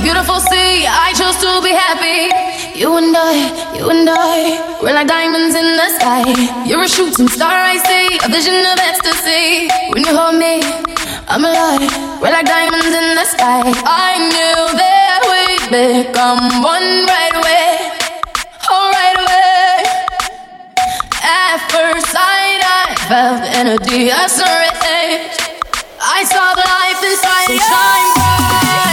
beautiful 0.00 0.40
sea. 0.40 0.86
I 0.88 1.12
chose 1.12 1.36
to 1.44 1.60
be 1.62 1.72
happy. 1.72 2.32
You 2.78 2.96
and 2.96 3.12
I, 3.16 3.76
you 3.76 3.88
and 3.90 4.08
I, 4.08 4.78
we're 4.82 4.94
like 4.94 5.06
diamonds 5.06 5.54
in 5.54 5.76
the 5.76 5.88
sky. 6.00 6.24
You're 6.64 6.84
a 6.84 6.88
shooting 6.88 7.28
star, 7.28 7.52
I 7.52 7.76
see, 7.76 8.16
a 8.24 8.28
vision 8.28 8.56
of 8.64 8.78
ecstasy. 8.80 9.68
When 9.92 10.02
you 10.04 10.16
hold 10.16 10.40
me, 10.40 10.64
I'm 11.28 11.44
alive. 11.44 11.84
We're 12.20 12.32
like 12.32 12.46
diamonds 12.46 12.88
in 12.88 13.14
the 13.14 13.26
sky. 13.28 13.60
I 13.84 14.16
knew 14.32 14.60
that 14.80 15.20
we'd 15.28 15.68
become 15.68 16.64
one 16.64 17.04
right 17.04 17.34
away. 17.36 17.68
Oh, 18.72 18.88
right 18.96 19.18
away. 19.20 19.84
At 21.20 21.60
first 21.68 22.08
sight, 22.08 22.62
I 22.64 22.96
felt 23.08 23.44
energy 23.52 24.08
of 24.08 24.26
surrender. 24.32 25.28
I 26.00 26.24
saw 26.24 26.56
the 26.56 26.64
life 26.64 27.00
inside 27.04 27.46
so 27.46 27.56
shine 27.60 28.08
bright. 28.16 28.89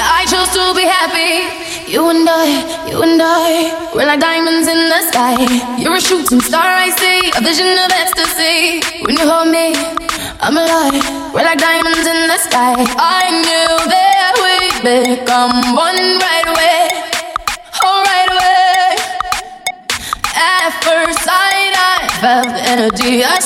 I 0.00 0.24
chose 0.24 0.48
to 0.56 0.72
be 0.72 0.84
happy. 0.88 1.44
You 1.90 2.08
and 2.08 2.28
I, 2.28 2.88
you 2.88 3.02
and 3.02 3.20
I, 3.20 3.92
we're 3.94 4.06
like 4.06 4.20
diamonds 4.20 4.66
in 4.68 4.88
the 4.88 5.00
sky. 5.10 5.36
You're 5.76 5.96
a 5.96 6.00
shooting 6.00 6.40
star 6.40 6.64
I 6.64 6.88
see, 6.88 7.28
a 7.36 7.40
vision 7.44 7.76
of 7.84 7.90
ecstasy. 7.92 8.80
When 9.04 9.16
you 9.20 9.28
hold 9.28 9.52
me, 9.52 9.76
I'm 10.40 10.56
alive. 10.56 11.04
We're 11.34 11.44
like 11.44 11.60
diamonds 11.60 12.06
in 12.06 12.20
the 12.32 12.38
sky. 12.38 12.74
I 12.96 13.28
knew 13.44 13.72
that 13.92 14.32
we'd 14.40 14.78
become 14.80 15.76
one 15.76 16.00
right 16.24 16.48
away. 16.48 16.88
Oh, 17.84 18.00
right 18.08 18.30
away. 18.32 18.96
At 20.32 20.72
first 20.80 21.20
sight, 21.28 21.74
I 21.76 22.08
felt 22.20 22.48
the 22.48 22.62
energy 22.72 23.22
I. 23.22 23.44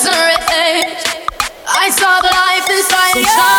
I 1.70 1.90
saw 1.90 2.20
the 2.20 2.28
life 2.28 2.68
inside 2.70 3.16
you. 3.16 3.57